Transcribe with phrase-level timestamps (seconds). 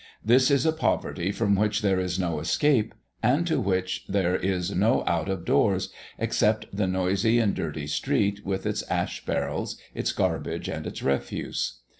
[0.25, 4.71] This is a poverty from which there is no escape, and to which there is
[4.71, 10.11] no out of doors except the noisy and dirty street with its ash barrels, its
[10.11, 11.81] garbage, and its refuse.